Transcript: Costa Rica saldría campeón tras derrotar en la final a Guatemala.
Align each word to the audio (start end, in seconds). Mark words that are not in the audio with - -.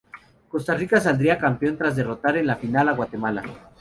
Costa 0.49 0.73
Rica 0.73 0.99
saldría 0.99 1.37
campeón 1.37 1.77
tras 1.77 1.95
derrotar 1.95 2.35
en 2.35 2.47
la 2.47 2.55
final 2.55 2.89
a 2.89 2.93
Guatemala. 2.93 3.43